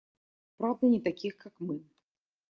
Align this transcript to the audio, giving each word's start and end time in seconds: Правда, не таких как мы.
Правда, 0.57 0.87
не 0.87 0.99
таких 0.99 1.37
как 1.37 1.53
мы. 1.59 1.83